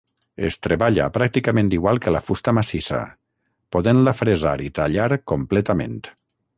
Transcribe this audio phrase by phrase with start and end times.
[0.47, 3.03] Es treballa pràcticament igual que la fusta massissa,
[3.77, 6.01] podent-la fresar i tallar completament.